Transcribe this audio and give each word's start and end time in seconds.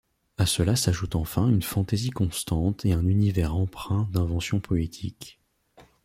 À 0.39 0.47
cela 0.47 0.75
s'ajoute 0.75 1.13
enfin 1.13 1.47
une 1.47 1.61
fantaisie 1.61 2.09
constante 2.09 2.87
et 2.87 2.91
un 2.93 3.05
univers 3.05 3.53
empreint 3.55 4.09
d'invention 4.11 4.59
poétique. 4.59 5.39